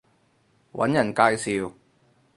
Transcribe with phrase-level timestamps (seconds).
[0.73, 1.73] 搵人介紹